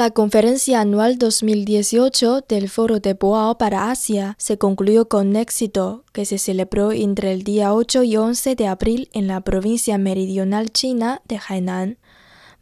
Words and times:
La 0.00 0.12
conferencia 0.12 0.80
anual 0.80 1.18
2018 1.18 2.46
del 2.48 2.70
Foro 2.70 3.00
de 3.00 3.12
Boao 3.12 3.58
para 3.58 3.90
Asia 3.90 4.34
se 4.38 4.56
concluyó 4.56 5.08
con 5.08 5.36
éxito, 5.36 6.04
que 6.14 6.24
se 6.24 6.38
celebró 6.38 6.90
entre 6.90 7.34
el 7.34 7.42
día 7.42 7.74
8 7.74 8.04
y 8.04 8.16
11 8.16 8.54
de 8.54 8.66
abril 8.66 9.10
en 9.12 9.26
la 9.26 9.42
provincia 9.42 9.98
meridional 9.98 10.70
china 10.70 11.20
de 11.28 11.38
Hainan, 11.46 11.98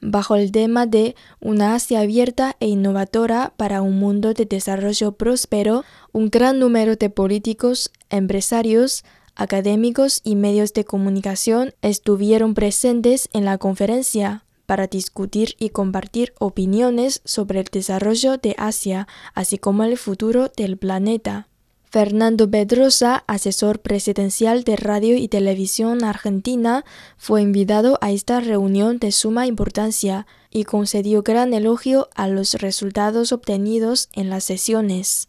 bajo 0.00 0.34
el 0.34 0.50
tema 0.50 0.86
de 0.86 1.14
Una 1.38 1.76
Asia 1.76 2.00
abierta 2.00 2.56
e 2.58 2.66
innovadora 2.66 3.52
para 3.56 3.82
un 3.82 4.00
mundo 4.00 4.34
de 4.34 4.44
desarrollo 4.44 5.12
próspero. 5.12 5.84
Un 6.10 6.30
gran 6.30 6.58
número 6.58 6.96
de 6.96 7.08
políticos, 7.08 7.92
empresarios, 8.10 9.04
académicos 9.36 10.22
y 10.24 10.34
medios 10.34 10.72
de 10.72 10.84
comunicación 10.84 11.72
estuvieron 11.82 12.54
presentes 12.54 13.28
en 13.32 13.44
la 13.44 13.58
conferencia 13.58 14.42
para 14.68 14.86
discutir 14.86 15.54
y 15.58 15.70
compartir 15.70 16.34
opiniones 16.38 17.22
sobre 17.24 17.60
el 17.60 17.68
desarrollo 17.72 18.36
de 18.36 18.54
Asia, 18.58 19.08
así 19.32 19.56
como 19.56 19.82
el 19.82 19.96
futuro 19.96 20.52
del 20.54 20.76
planeta. 20.76 21.48
Fernando 21.90 22.50
Pedrosa, 22.50 23.24
asesor 23.26 23.80
presidencial 23.80 24.64
de 24.64 24.76
Radio 24.76 25.16
y 25.16 25.28
Televisión 25.28 26.04
Argentina, 26.04 26.84
fue 27.16 27.40
invitado 27.40 27.96
a 28.02 28.10
esta 28.10 28.40
reunión 28.40 28.98
de 28.98 29.10
suma 29.10 29.46
importancia 29.46 30.26
y 30.50 30.64
concedió 30.64 31.22
gran 31.22 31.54
elogio 31.54 32.10
a 32.14 32.28
los 32.28 32.52
resultados 32.52 33.32
obtenidos 33.32 34.10
en 34.12 34.28
las 34.28 34.44
sesiones. 34.44 35.28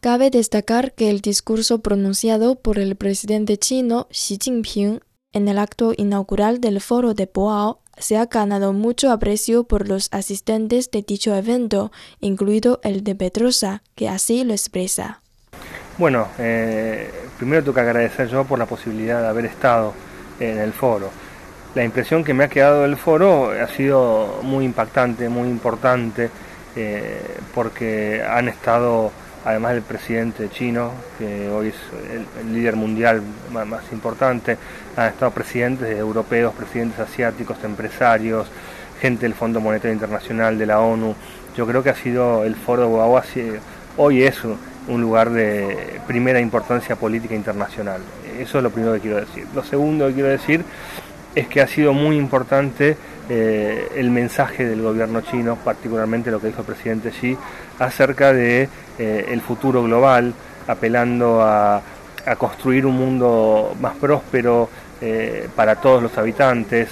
Cabe 0.00 0.30
destacar 0.30 0.92
que 0.92 1.10
el 1.10 1.20
discurso 1.20 1.82
pronunciado 1.82 2.54
por 2.54 2.78
el 2.78 2.96
presidente 2.96 3.58
chino 3.58 4.08
Xi 4.10 4.38
Jinping 4.42 5.00
en 5.34 5.46
el 5.46 5.58
acto 5.58 5.92
inaugural 5.94 6.58
del 6.58 6.80
foro 6.80 7.12
de 7.12 7.28
Boao 7.32 7.80
se 7.98 8.16
ha 8.16 8.24
ganado 8.24 8.72
mucho 8.72 9.10
aprecio 9.10 9.64
por 9.64 9.86
los 9.86 10.08
asistentes 10.10 10.90
de 10.90 11.02
dicho 11.02 11.34
evento, 11.34 11.92
incluido 12.18 12.80
el 12.82 13.04
de 13.04 13.14
Pedrosa, 13.14 13.82
que 13.94 14.08
así 14.08 14.42
lo 14.42 14.54
expresa. 14.54 15.20
Bueno, 15.98 16.28
eh, 16.38 17.10
primero 17.36 17.62
tengo 17.62 17.74
que 17.74 17.80
agradecer 17.80 18.26
yo 18.28 18.44
por 18.46 18.58
la 18.58 18.64
posibilidad 18.64 19.20
de 19.20 19.28
haber 19.28 19.44
estado 19.44 19.92
en 20.40 20.60
el 20.60 20.72
foro. 20.72 21.10
La 21.74 21.84
impresión 21.84 22.24
que 22.24 22.32
me 22.32 22.44
ha 22.44 22.48
quedado 22.48 22.82
del 22.82 22.96
foro 22.96 23.50
ha 23.50 23.68
sido 23.68 24.40
muy 24.44 24.64
impactante, 24.64 25.28
muy 25.28 25.48
importante, 25.50 26.30
eh, 26.74 27.20
porque 27.54 28.22
han 28.26 28.48
estado 28.48 29.12
además 29.44 29.72
del 29.72 29.82
presidente 29.82 30.50
chino, 30.50 30.92
que 31.18 31.48
hoy 31.48 31.68
es 31.68 31.74
el, 32.40 32.52
líder 32.52 32.76
mundial 32.76 33.22
más, 33.52 33.92
importante, 33.92 34.56
han 34.96 35.08
estado 35.08 35.30
presidentes 35.30 35.96
europeos, 35.98 36.54
presidentes 36.54 36.98
asiáticos, 36.98 37.56
empresarios, 37.64 38.48
gente 39.00 39.22
del 39.22 39.34
Fondo 39.34 39.60
Monetario 39.60 39.94
Internacional, 39.94 40.58
de 40.58 40.66
la 40.66 40.80
ONU. 40.80 41.14
Yo 41.56 41.66
creo 41.66 41.82
que 41.82 41.90
ha 41.90 41.94
sido 41.94 42.44
el 42.44 42.54
foro 42.54 42.82
de 42.82 42.88
Guagua, 42.88 43.24
hoy 43.96 44.22
es 44.22 44.38
un 44.88 45.00
lugar 45.00 45.30
de 45.30 46.00
primera 46.06 46.40
importancia 46.40 46.96
política 46.96 47.34
internacional. 47.34 48.00
Eso 48.38 48.58
es 48.58 48.64
lo 48.64 48.70
primero 48.70 48.94
que 48.94 49.00
quiero 49.00 49.16
decir. 49.16 49.46
Lo 49.54 49.62
segundo 49.62 50.06
que 50.08 50.14
quiero 50.14 50.28
decir 50.28 50.64
es 51.34 51.46
que 51.46 51.60
ha 51.60 51.66
sido 51.66 51.92
muy 51.92 52.16
importante 52.16 52.96
eh, 53.28 53.92
el 53.94 54.10
mensaje 54.10 54.64
del 54.64 54.82
gobierno 54.82 55.20
chino, 55.20 55.56
particularmente 55.56 56.30
lo 56.30 56.40
que 56.40 56.48
dijo 56.48 56.62
el 56.62 56.66
presidente 56.66 57.10
Xi, 57.10 57.36
acerca 57.78 58.32
de 58.32 58.68
eh, 58.98 59.26
el 59.28 59.40
futuro 59.40 59.82
global, 59.84 60.34
apelando 60.66 61.42
a, 61.42 61.82
construir 62.38 62.86
un 62.86 62.96
mundo 62.96 63.74
más 63.80 63.96
próspero 63.96 64.68
eh, 65.00 65.48
para 65.56 65.76
todos 65.76 66.02
los 66.02 66.16
habitantes, 66.18 66.88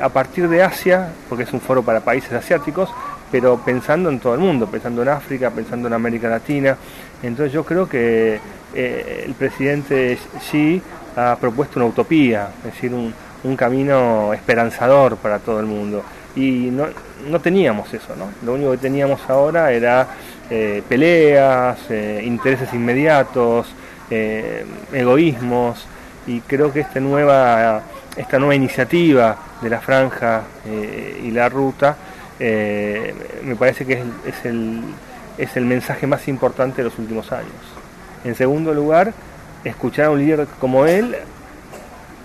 a 0.00 0.08
partir 0.08 0.48
de 0.48 0.62
Asia, 0.62 1.10
porque 1.28 1.44
es 1.44 1.52
un 1.52 1.60
foro 1.60 1.82
para 1.82 2.00
países 2.00 2.32
asiáticos, 2.32 2.90
pero 3.30 3.58
pensando 3.58 4.08
en 4.08 4.18
todo 4.18 4.34
el 4.34 4.40
mundo, 4.40 4.66
pensando 4.66 5.02
en 5.02 5.08
África, 5.08 5.50
pensando 5.50 5.88
en 5.88 5.94
América 5.94 6.28
Latina. 6.28 6.76
Entonces 7.22 7.52
yo 7.52 7.64
creo 7.64 7.86
que 7.86 8.40
el 8.74 9.34
presidente 9.34 10.18
Xi 10.40 10.82
ha 11.16 11.36
propuesto 11.36 11.78
una 11.78 11.86
utopía, 11.86 12.48
es 12.64 12.74
decir, 12.74 12.94
un, 12.94 13.12
un 13.44 13.56
camino 13.56 14.32
esperanzador 14.34 15.16
para 15.16 15.38
todo 15.38 15.60
el 15.60 15.66
mundo. 15.66 16.02
Y 16.36 16.70
no, 16.70 16.86
no 17.28 17.40
teníamos 17.40 17.92
eso, 17.92 18.14
¿no? 18.16 18.30
Lo 18.44 18.54
único 18.54 18.70
que 18.72 18.78
teníamos 18.78 19.20
ahora 19.28 19.72
era 19.72 20.06
eh, 20.50 20.82
peleas, 20.88 21.78
eh, 21.90 22.22
intereses 22.24 22.72
inmediatos, 22.72 23.66
eh, 24.10 24.64
egoísmos, 24.92 25.86
y 26.26 26.40
creo 26.40 26.72
que 26.72 26.80
esta 26.80 27.00
nueva, 27.00 27.82
esta 28.16 28.38
nueva 28.38 28.54
iniciativa 28.54 29.36
de 29.60 29.70
la 29.70 29.80
franja 29.80 30.42
y 31.22 31.30
la 31.30 31.48
ruta 31.48 31.96
me 32.38 33.56
parece 33.58 33.86
que 33.86 34.02
es, 34.26 34.44
el, 34.44 34.82
es 35.38 35.56
el 35.56 35.64
mensaje 35.64 36.06
más 36.06 36.28
importante 36.28 36.82
de 36.82 36.84
los 36.84 36.98
últimos 36.98 37.32
años. 37.32 37.48
En 38.24 38.34
segundo 38.34 38.74
lugar, 38.74 39.14
escuchar 39.64 40.06
a 40.06 40.10
un 40.10 40.18
líder 40.18 40.46
como 40.60 40.84
él 40.84 41.16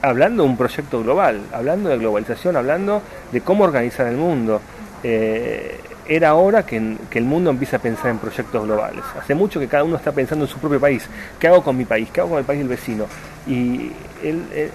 hablando 0.03 0.43
de 0.43 0.49
un 0.49 0.57
proyecto 0.57 1.01
global, 1.01 1.41
hablando 1.53 1.89
de 1.89 1.97
globalización, 1.97 2.57
hablando 2.57 3.01
de 3.31 3.41
cómo 3.41 3.63
organizar 3.63 4.05
el 4.07 4.17
mundo. 4.17 4.61
Eh, 5.01 5.79
era 6.05 6.35
hora 6.35 6.65
que, 6.65 6.75
el 6.75 7.23
mundo 7.23 7.49
empiece 7.49 7.77
a 7.77 7.79
pensar 7.79 8.11
en 8.11 8.19
proyectos 8.19 8.65
globales. 8.65 9.03
Hace 9.17 9.33
mucho 9.33 9.61
que 9.61 9.69
cada 9.69 9.85
uno 9.85 9.95
está 9.95 10.11
pensando 10.11 10.43
en 10.43 10.51
su 10.51 10.59
propio 10.59 10.79
país. 10.79 11.07
¿Qué 11.39 11.47
hago 11.47 11.63
con 11.63 11.77
mi 11.77 11.85
país? 11.85 12.09
¿Qué 12.11 12.19
hago 12.19 12.31
con 12.31 12.39
el 12.39 12.43
país 12.43 12.59
del 12.59 12.67
vecino? 12.67 13.05
Y 13.47 13.91
él, 14.21 14.45
eh, 14.51 14.69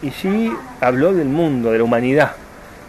y 0.00 0.52
habló 0.80 1.12
del 1.12 1.28
mundo, 1.28 1.72
de 1.72 1.78
la 1.78 1.84
humanidad, 1.84 2.32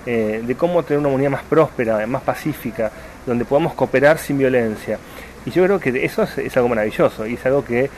eh, 0.05 0.43
de 0.45 0.55
cómo 0.55 0.83
tener 0.83 0.99
una 0.99 1.09
humanidad 1.09 1.31
más 1.31 1.43
próspera, 1.43 2.05
más 2.05 2.21
pacífica, 2.21 2.91
donde 3.25 3.45
podamos 3.45 3.73
cooperar 3.73 4.19
sin 4.19 4.37
violencia. 4.37 4.99
Y 5.43 5.49
yo 5.49 5.63
creo 5.63 5.79
que 5.79 6.05
eso 6.05 6.21
es 6.21 6.55
algo 6.55 6.69
maravilloso 6.69 7.25
y 7.25 7.33
es 7.33 7.45
algo 7.47 7.65
que 7.65 7.89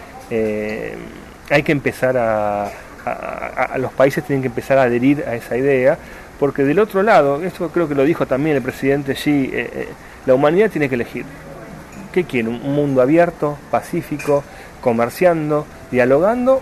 hay 1.49 1.61
que 1.61 1.71
empezar 1.71 2.17
a, 2.17 2.71
a, 3.05 3.77
los 3.77 3.91
países 3.93 4.23
tienen 4.23 4.41
que 4.41 4.47
empezar 4.47 4.77
a 4.77 4.83
adherir 4.83 5.23
a 5.27 5.35
esa 5.35 5.57
idea, 5.57 5.97
porque 6.39 6.63
del 6.63 6.79
otro 6.79 7.03
lado, 7.03 7.43
esto 7.43 7.69
creo 7.69 7.87
que 7.87 7.95
lo 7.95 8.03
dijo 8.03 8.25
también 8.25 8.55
el 8.55 8.61
presidente 8.61 9.13
Xi, 9.13 9.49
eh, 9.53 9.69
eh, 9.73 9.87
la 10.25 10.33
humanidad 10.33 10.69
tiene 10.69 10.89
que 10.89 10.95
elegir. 10.95 11.25
¿Qué 12.11 12.23
quiere? 12.23 12.49
¿Un 12.49 12.73
mundo 12.73 13.01
abierto, 13.01 13.57
pacífico, 13.71 14.43
comerciando, 14.81 15.65
dialogando? 15.91 16.61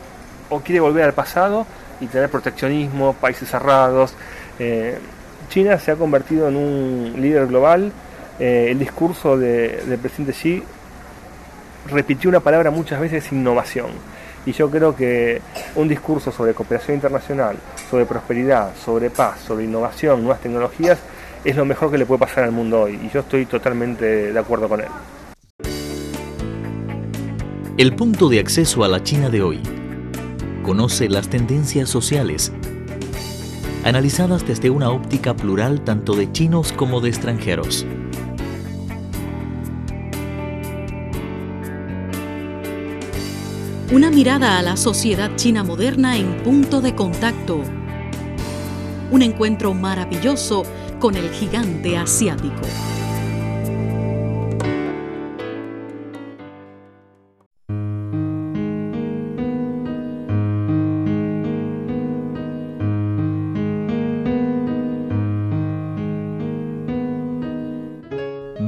¿O 0.50 0.60
quiere 0.60 0.80
volver 0.80 1.06
al 1.06 1.13
pasado 1.13 1.66
y 2.01 2.07
tener 2.07 2.30
proteccionismo, 2.30 3.13
países 3.13 3.50
cerrados? 3.50 4.13
Eh, 4.60 4.98
China 5.50 5.78
se 5.80 5.92
ha 5.92 5.96
convertido 5.96 6.48
en 6.50 6.56
un 6.56 7.13
líder 7.18 7.48
global. 7.48 7.92
el 8.39 8.80
discurso 8.80 9.38
del 9.38 10.00
presidente 10.00 10.34
Xi 10.34 10.63
repitió 11.89 12.30
una 12.30 12.39
palabra 12.39 12.72
muchas 12.72 13.00
veces, 13.00 13.31
innovación 13.31 13.92
y 14.45 14.51
yo 14.51 14.69
creo 14.69 14.95
que 14.95 15.42
un 15.75 15.88
discurso 15.88 16.31
sobre 16.31 16.54
cooperación 16.54 16.95
internacional, 16.95 17.56
sobre 17.90 18.06
prosperidad, 18.06 18.75
sobre 18.75 19.10
paz, 19.10 19.40
sobre 19.40 19.66
innovación, 19.66 20.22
nuevas 20.22 20.42
tecnologías, 20.42 21.00
es 21.44 21.56
lo 21.56 21.66
mejor 21.66 21.92
que 21.92 21.98
le 21.98 22.06
puede 22.06 22.19
pasar 22.19 22.44
al 22.45 22.51
mundo 22.51 22.81
hoy. 22.81 23.00
Y 23.04 23.10
yo 23.10 23.22
estoy 23.22 23.45
totalmente 23.45 24.34
de 24.34 24.40
acuerdo 24.40 24.68
con 24.69 24.81
él. 24.81 24.88
El 27.78 27.95
punto 27.95 28.30
de 28.30 28.40
acceso 28.40 28.84
a 28.84 28.88
la 28.88 29.01
China 29.01 29.30
de 29.30 29.42
hoy. 29.42 29.62
Conoce 30.62 31.10
las 31.10 31.28
tendencias 31.28 31.89
sociales, 31.89 32.54
analizadas 33.84 34.48
desde 34.48 34.69
una 34.69 34.92
óptica 34.92 35.34
plural 35.36 35.81
tanto 35.81 36.13
de 36.13 36.31
chinos 36.31 36.72
como 36.72 37.01
de 37.01 37.10
extranjeros. 37.10 37.86
Una 43.94 44.10
mirada 44.10 44.57
a 44.57 44.63
la 44.63 44.75
sociedad 44.75 45.36
china 45.36 45.63
moderna 45.63 46.18
en 46.18 46.38
punto 46.38 46.81
de 46.81 46.95
contacto. 46.95 47.62
Un 49.12 49.22
encuentro 49.22 49.75
maravilloso 49.75 50.63
con 51.00 51.16
el 51.16 51.30
gigante 51.30 51.95
asiático. 51.95 52.63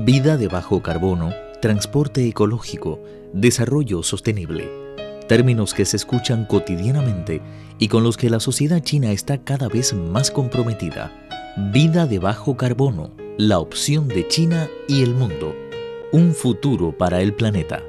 Vida 0.06 0.38
de 0.38 0.48
bajo 0.48 0.84
carbono, 0.84 1.34
transporte 1.64 2.28
ecológico, 2.28 3.00
desarrollo 3.34 4.04
sostenible. 4.04 4.85
Términos 5.28 5.74
que 5.74 5.86
se 5.86 5.98
escuchan 5.98 6.46
cotidianamente 6.46 7.42
y 7.80 7.88
con 7.88 8.04
los 8.04 8.16
que 8.16 8.30
la 8.30 8.40
sociedad 8.40 8.82
china 8.84 9.12
está 9.12 9.40
cada 9.40 9.68
vez 9.68 9.94
más 9.94 10.30
comprometida. 10.30 11.12
Vida 11.72 12.06
de 12.06 12.20
bajo 12.20 12.58
carbono, 12.58 13.12
la 13.38 13.58
opción 13.58 14.08
de 14.08 14.28
China 14.28 14.70
y 14.88 15.02
el 15.02 15.16
mundo. 15.16 15.56
Un 16.12 16.36
futuro 16.36 16.96
para 16.96 17.22
el 17.22 17.34
planeta. 17.34 17.82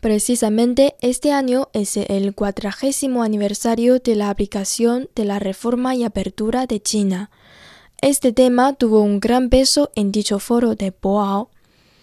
Precisamente 0.00 0.96
este 1.00 1.30
año 1.30 1.68
es 1.74 1.96
el 1.96 2.34
cuadragésimo 2.34 3.22
aniversario 3.22 4.00
de 4.00 4.16
la 4.16 4.30
aplicación 4.30 5.10
de 5.14 5.26
la 5.26 5.38
reforma 5.38 5.94
y 5.94 6.04
apertura 6.04 6.66
de 6.66 6.80
China. 6.80 7.30
Este 8.02 8.32
tema 8.32 8.72
tuvo 8.72 9.00
un 9.00 9.20
gran 9.20 9.48
peso 9.48 9.92
en 9.94 10.10
dicho 10.10 10.40
foro 10.40 10.74
de 10.74 10.92
Boao. 11.00 11.50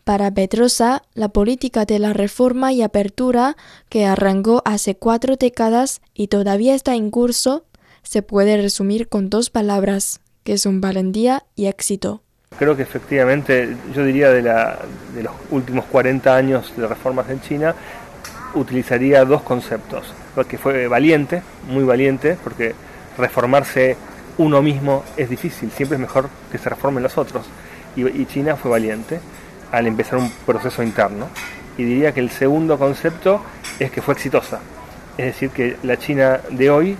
Para 0.05 0.31
Pedrosa, 0.31 1.03
la 1.13 1.27
política 1.27 1.83
de 1.83 1.99
la 1.99 2.13
reforma 2.13 2.71
y 2.71 2.81
apertura, 2.81 3.57
que 3.89 4.05
arrancó 4.05 4.61
hace 4.63 4.95
cuatro 4.95 5.35
décadas 5.35 5.99
y 6.13 6.27
todavía 6.27 6.73
está 6.73 6.95
en 6.95 7.11
curso, 7.11 7.65
se 8.01 8.21
puede 8.21 8.55
resumir 8.55 9.09
con 9.09 9.29
dos 9.29 9.49
palabras, 9.49 10.21
que 10.45 10.57
son 10.57 10.79
valentía 10.79 11.43
y 11.57 11.65
éxito. 11.65 12.23
Creo 12.57 12.77
que 12.77 12.83
efectivamente, 12.83 13.75
yo 13.93 14.05
diría 14.05 14.29
de, 14.29 14.41
de 14.41 15.23
los 15.23 15.33
últimos 15.51 15.83
40 15.83 16.33
años 16.33 16.71
de 16.77 16.87
reformas 16.87 17.29
en 17.29 17.41
China, 17.41 17.75
utilizaría 18.53 19.25
dos 19.25 19.41
conceptos. 19.41 20.13
Que 20.47 20.57
fue 20.57 20.87
valiente, 20.87 21.43
muy 21.67 21.83
valiente, 21.83 22.37
porque 22.41 22.73
reformarse 23.17 23.97
uno 24.39 24.61
mismo 24.61 25.03
es 25.17 25.29
difícil, 25.29 25.69
siempre 25.69 25.97
es 25.97 26.01
mejor 26.01 26.29
que 26.49 26.57
se 26.57 26.69
reformen 26.69 27.03
los 27.03 27.17
otros. 27.17 27.45
Y, 27.95 28.25
China 28.25 28.55
fue 28.55 28.71
valiente 28.71 29.19
al 29.71 29.85
empezar 29.85 30.17
un 30.17 30.31
proceso 30.45 30.81
interno. 30.81 31.27
Y 31.77 31.83
diría 31.83 32.13
que 32.13 32.21
el 32.21 32.29
segundo 32.29 32.79
concepto 32.79 33.43
es 33.79 33.91
que 33.91 34.01
fue 34.01 34.13
exitosa. 34.13 34.59
Es 35.17 35.25
decir, 35.25 35.49
que 35.49 35.75
la 35.83 35.97
China 35.97 36.39
de 36.49 36.69
hoy 36.69 36.97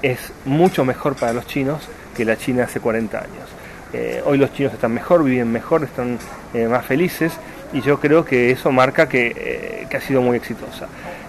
es 0.00 0.32
mucho 0.46 0.84
mejor 0.86 1.16
para 1.16 1.34
los 1.34 1.46
chinos 1.46 1.86
que 2.16 2.24
la 2.24 2.36
China 2.38 2.64
hace 2.64 2.80
40 2.80 3.18
años. 3.18 3.48
Eh, 3.92 4.22
hoy 4.24 4.38
los 4.38 4.52
chinos 4.54 4.72
están 4.72 4.94
mejor, 4.94 5.22
viven 5.22 5.52
mejor, 5.52 5.84
están 5.84 6.18
eh, 6.54 6.66
más 6.66 6.86
felices 6.86 7.32
y 7.74 7.82
yo 7.82 8.00
creo 8.00 8.24
que 8.24 8.50
eso 8.50 8.72
marca 8.72 9.06
que, 9.06 9.34
eh, 9.36 9.94
ha 9.94 10.00
sido 10.00 10.22
muy 10.22 10.38
exitosa. 10.38 10.86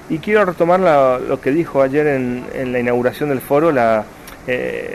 Y 0.09 0.19
quiero 0.19 0.45
retomar 0.45 0.80
lo 0.80 1.42
que 1.42 1.51
dijo 1.51 1.81
ayer 1.81 2.07
en, 2.07 2.71
la 2.71 2.80
inauguración 2.80 3.30
del 3.30 3.42
foro 3.42 3.71
la 3.71 4.06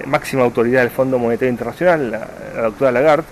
máxima 0.07 0.43
autoridad 0.43 0.81
del 0.81 0.91
Fondo 0.91 1.19
Monetario 1.19 1.51
Internacional, 1.51 2.11
la, 2.11 2.63
doctora 2.63 2.93
Lagarde, 2.93 3.25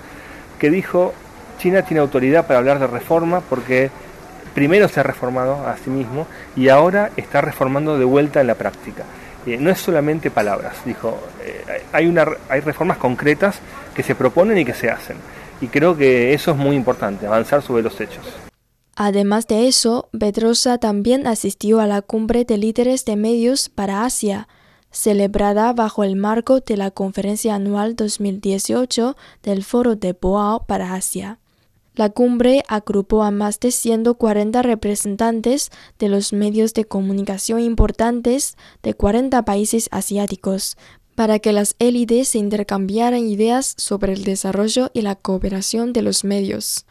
que 0.58 0.70
dijo, 0.70 1.12
China 1.58 1.82
tiene 1.82 2.00
autoridad 2.00 2.46
para 2.46 2.58
hablar 2.58 2.78
de 2.78 2.86
reforma 2.86 3.40
porque 3.40 3.90
primero 4.54 4.88
se 4.88 5.00
ha 5.00 5.02
reformado 5.02 5.66
a 5.66 5.76
sí 5.76 5.90
mismo 5.90 6.26
y 6.56 6.68
ahora 6.68 7.10
está 7.16 7.40
reformando 7.40 7.98
de 7.98 8.04
vuelta 8.04 8.40
en 8.40 8.46
la 8.46 8.54
práctica. 8.54 9.04
no 9.46 9.70
es 9.70 9.78
solamente 9.78 10.30
palabras, 10.30 10.76
dijo, 10.84 11.18
hay, 11.92 12.06
una, 12.06 12.26
hay 12.48 12.60
reformas 12.60 12.98
concretas 12.98 13.58
que 13.94 14.02
se 14.02 14.14
proponen 14.14 14.58
y 14.58 14.64
que 14.64 14.74
se 14.74 14.90
hacen. 14.90 15.16
Y 15.60 15.68
creo 15.68 15.96
que 15.96 16.34
eso 16.34 16.50
es 16.50 16.56
muy 16.56 16.76
importante, 16.76 17.26
avanzar 17.26 17.62
sobre 17.62 17.82
los 17.82 18.00
hechos. 18.00 18.24
Además 18.96 19.46
de 19.48 19.66
eso, 19.66 20.08
Pedrosa 20.18 20.78
también 20.78 21.26
asistió 21.26 21.80
a 21.80 21.86
la 21.86 22.02
cumbre 22.02 22.44
de 22.44 22.58
líderes 22.58 23.04
de 23.04 23.16
medios 23.16 23.68
para 23.68 24.04
Asia, 24.04 24.46
celebrada 24.94 25.72
bajo 25.72 26.04
el 26.04 26.16
marco 26.16 26.60
de 26.60 26.76
la 26.76 26.90
conferencia 26.90 27.56
anual 27.56 27.96
2018 27.96 29.16
del 29.42 29.64
Foro 29.64 29.96
de 29.96 30.12
Boao 30.12 30.64
para 30.66 30.94
Asia. 30.94 31.38
La 31.94 32.10
cumbre 32.10 32.62
agrupó 32.68 33.22
a 33.22 33.30
más 33.30 33.60
de 33.60 33.70
140 33.70 34.62
representantes 34.62 35.70
de 35.98 36.08
los 36.08 36.32
medios 36.32 36.74
de 36.74 36.84
comunicación 36.84 37.60
importantes 37.60 38.56
de 38.82 38.94
40 38.94 39.44
países 39.44 39.88
asiáticos 39.92 40.76
para 41.14 41.38
que 41.38 41.52
las 41.52 41.76
élites 41.78 42.28
se 42.28 42.38
intercambiaran 42.38 43.20
ideas 43.20 43.74
sobre 43.76 44.12
el 44.12 44.24
desarrollo 44.24 44.90
y 44.92 45.02
la 45.02 45.14
cooperación 45.14 45.92
de 45.92 46.02
los 46.02 46.24
medios. 46.24 46.86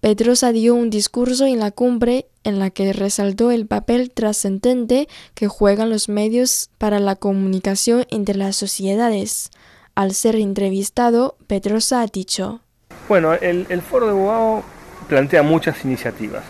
Pedrosa 0.00 0.52
dio 0.52 0.74
un 0.74 0.90
discurso 0.90 1.46
en 1.46 1.58
la 1.58 1.70
cumbre 1.70 2.26
en 2.44 2.58
la 2.58 2.70
que 2.70 2.92
resaltó 2.92 3.50
el 3.50 3.66
papel 3.66 4.10
trascendente 4.10 5.08
que 5.34 5.48
juegan 5.48 5.90
los 5.90 6.08
medios 6.08 6.70
para 6.78 7.00
la 7.00 7.16
comunicación 7.16 8.04
entre 8.10 8.36
las 8.36 8.56
sociedades. 8.56 9.50
Al 9.94 10.12
ser 10.12 10.36
entrevistado, 10.36 11.36
Pedrosa 11.46 12.02
ha 12.02 12.06
dicho: 12.06 12.60
Bueno, 13.08 13.32
el, 13.32 13.82
Foro 13.82 14.06
de 14.06 14.12
Boao 14.12 14.62
plantea 15.08 15.42
muchas 15.42 15.82
iniciativas, 15.84 16.44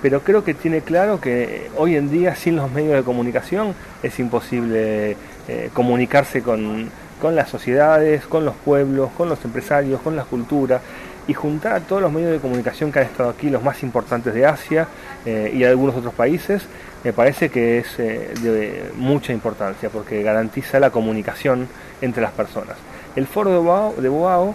pero 0.00 0.22
creo 0.22 0.44
que 0.44 0.54
tiene 0.54 0.80
claro 0.80 1.20
que 1.20 1.70
hoy 1.76 1.96
en 1.96 2.10
día 2.10 2.36
sin 2.36 2.56
los 2.56 2.70
medios 2.70 2.94
de 2.94 3.02
comunicación 3.02 3.74
es 4.04 4.18
imposible 4.20 5.16
eh, 5.48 5.70
comunicarse 5.74 6.42
con, 6.42 6.90
las 7.20 7.50
sociedades, 7.50 8.24
con 8.26 8.44
los 8.44 8.54
pueblos, 8.54 9.10
con 9.16 9.28
los 9.28 9.44
empresarios, 9.44 10.00
con 10.00 10.14
la 10.14 10.24
cultura 10.24 10.80
y 11.28 11.34
juntar 11.34 11.74
a 11.74 11.80
todos 11.80 12.02
los 12.02 12.12
medios 12.12 12.32
de 12.32 12.38
comunicación 12.38 12.90
que 12.90 13.00
han 13.00 13.06
estado 13.06 13.30
aquí, 13.30 13.48
los 13.48 13.62
más 13.62 13.82
importantes 13.82 14.34
de 14.34 14.46
Asia 14.46 14.88
eh, 15.24 15.52
y 15.54 15.64
algunos 15.64 15.94
otros 15.94 16.14
países, 16.14 16.62
me 17.04 17.12
parece 17.12 17.48
que 17.48 17.78
es 17.78 17.98
eh, 17.98 18.32
de 18.42 18.90
mucha 18.96 19.32
importancia 19.32 19.88
porque 19.88 20.22
garantiza 20.22 20.80
la 20.80 20.90
comunicación 20.90 21.68
entre 22.00 22.22
las 22.22 22.32
personas. 22.32 22.76
El 23.16 23.26
foro 23.26 23.50
de 23.96 24.08
Boao, 24.08 24.54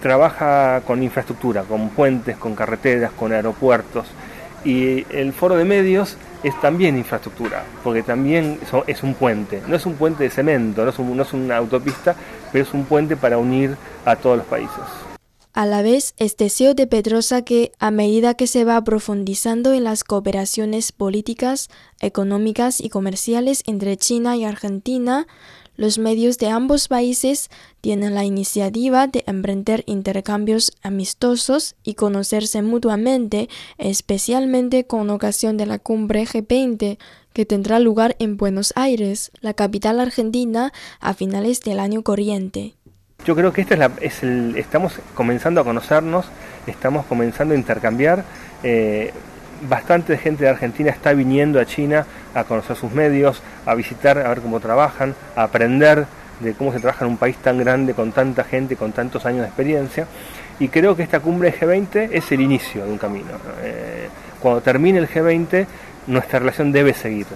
trabaja 0.00 0.80
con 0.86 1.02
infraestructura, 1.02 1.62
con 1.62 1.90
puentes, 1.90 2.36
con 2.36 2.54
carreteras, 2.54 3.12
con 3.12 3.32
aeropuertos 3.32 4.06
y 4.64 5.06
el 5.10 5.32
foro 5.32 5.56
de 5.56 5.64
medios 5.64 6.16
es 6.42 6.60
también 6.60 6.96
infraestructura, 6.96 7.62
porque 7.84 8.02
también 8.02 8.58
es 8.86 9.02
un 9.02 9.14
puente. 9.14 9.62
No 9.68 9.76
es 9.76 9.86
un 9.86 9.94
puente 9.94 10.24
de 10.24 10.30
cemento, 10.30 10.84
no 10.84 11.22
es 11.22 11.32
una 11.32 11.56
autopista, 11.56 12.16
pero 12.50 12.64
es 12.64 12.74
un 12.74 12.84
puente 12.84 13.16
para 13.16 13.38
unir 13.38 13.76
a 14.04 14.16
todos 14.16 14.38
los 14.38 14.46
países. 14.46 15.11
A 15.54 15.66
la 15.66 15.82
vez, 15.82 16.14
es 16.16 16.38
deseo 16.38 16.72
de 16.72 16.86
Pedrosa 16.86 17.42
que, 17.42 17.72
a 17.78 17.90
medida 17.90 18.34
que 18.34 18.46
se 18.46 18.64
va 18.64 18.82
profundizando 18.82 19.74
en 19.74 19.84
las 19.84 20.02
cooperaciones 20.02 20.92
políticas, 20.92 21.68
económicas 22.00 22.80
y 22.80 22.88
comerciales 22.88 23.62
entre 23.66 23.98
China 23.98 24.34
y 24.36 24.44
Argentina, 24.44 25.26
los 25.76 25.98
medios 25.98 26.38
de 26.38 26.48
ambos 26.48 26.88
países 26.88 27.50
tienen 27.82 28.14
la 28.14 28.24
iniciativa 28.24 29.06
de 29.08 29.24
emprender 29.26 29.84
intercambios 29.86 30.72
amistosos 30.82 31.74
y 31.82 31.94
conocerse 31.94 32.62
mutuamente, 32.62 33.50
especialmente 33.76 34.86
con 34.86 35.10
ocasión 35.10 35.58
de 35.58 35.66
la 35.66 35.78
cumbre 35.78 36.24
G20 36.26 36.98
que 37.32 37.46
tendrá 37.46 37.78
lugar 37.78 38.16
en 38.18 38.36
Buenos 38.36 38.72
Aires, 38.76 39.32
la 39.40 39.54
capital 39.54 40.00
argentina, 40.00 40.72
a 41.00 41.14
finales 41.14 41.60
del 41.60 41.80
año 41.80 42.02
corriente. 42.02 42.74
Yo 43.24 43.36
creo 43.36 43.52
que 43.52 43.60
esta 43.60 43.74
es, 44.00 44.22
la, 44.22 44.58
estamos 44.58 44.98
comenzando 45.14 45.60
a 45.60 45.64
conocernos, 45.64 46.26
estamos 46.66 47.06
comenzando 47.06 47.54
a 47.54 47.56
intercambiar. 47.56 48.24
Eh, 48.64 49.12
bastante 49.68 50.18
gente 50.18 50.42
de 50.44 50.50
Argentina 50.50 50.90
está 50.90 51.12
viniendo 51.12 51.60
a 51.60 51.66
China 51.66 52.04
a 52.34 52.42
conocer 52.44 52.76
sus 52.76 52.90
medios, 52.92 53.40
a 53.64 53.76
visitar, 53.76 54.18
a 54.18 54.28
ver 54.28 54.40
cómo 54.40 54.58
trabajan, 54.58 55.14
a 55.36 55.44
aprender 55.44 56.06
de 56.40 56.54
cómo 56.54 56.72
se 56.72 56.80
trabaja 56.80 57.04
en 57.04 57.12
un 57.12 57.16
país 57.16 57.36
tan 57.36 57.58
grande, 57.58 57.94
con 57.94 58.10
tanta 58.10 58.42
gente, 58.42 58.74
con 58.74 58.90
tantos 58.90 59.24
años 59.24 59.42
de 59.42 59.46
experiencia. 59.46 60.06
Y 60.58 60.68
creo 60.68 60.96
que 60.96 61.04
esta 61.04 61.20
cumbre 61.20 61.54
G20 61.54 62.08
es 62.12 62.32
el 62.32 62.40
inicio 62.40 62.84
de 62.84 62.90
un 62.90 62.98
camino. 62.98 63.30
Eh, 63.62 64.08
cuando 64.40 64.60
termine 64.62 64.98
el 64.98 65.08
G20, 65.08 65.66
nuestra 66.08 66.40
relación 66.40 66.72
debe 66.72 66.92
seguir. 66.92 67.26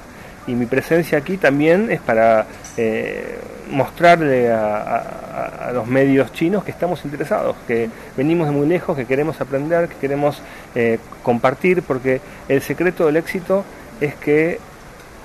Y 0.46 0.52
mi 0.52 0.66
presencia 0.66 1.18
aquí 1.18 1.36
también 1.36 1.90
es 1.90 2.00
para 2.00 2.46
eh, 2.76 3.38
mostrarle 3.70 4.50
a, 4.50 5.70
los 5.74 5.86
medios 5.86 6.32
chinos 6.32 6.64
que 6.64 6.70
estamos 6.70 7.04
interesados, 7.04 7.56
que 7.66 7.90
venimos 8.16 8.46
de 8.46 8.52
muy 8.52 8.66
lejos, 8.66 8.96
que 8.96 9.04
queremos 9.04 9.40
aprender, 9.40 9.88
que 9.88 9.96
queremos 9.96 10.40
eh, 10.74 10.98
compartir, 11.22 11.82
porque 11.82 12.20
el 12.48 12.62
secreto 12.62 13.06
del 13.06 13.16
éxito 13.16 13.64
es 14.00 14.14
que 14.14 14.58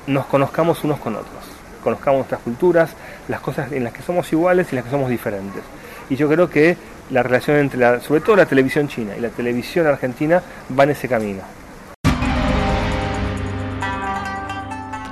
nos 0.08 0.25
conozcamos 0.25 0.84
unos 0.84 1.00
con 1.00 1.16
otros, 1.16 1.44
conozcamos 1.84 2.20
nuestras 2.20 2.42
culturas, 2.42 2.92
las 3.28 3.40
cosas 3.40 3.72
en 3.72 3.84
las 3.84 3.94
que 3.94 4.01
somos 4.01 4.32
iguales 4.34 4.68
y 4.72 4.75
las 4.75 4.84
que 4.84 4.92
somos 4.92 5.10
diferentes. 5.10 5.62
Y 6.10 6.16
yo 6.16 6.28
creo 6.28 6.50
que 6.50 6.75
la 7.12 7.24
relación 7.24 7.58
entre, 7.58 8.01
sobre 8.01 8.22
todo 8.22 8.36
la 8.36 8.46
televisión 8.46 8.88
china 8.88 9.13
y 9.18 9.22
la 9.22 9.30
televisión 9.30 9.88
argentina, 9.88 10.42
va 10.78 10.84
en 10.84 10.90
ese 10.90 11.08
camino. 11.08 11.42